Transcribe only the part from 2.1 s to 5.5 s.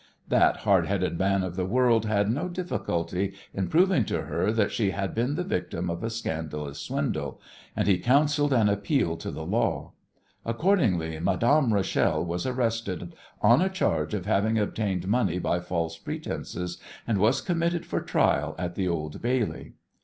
no difficulty in proving to her that she had been the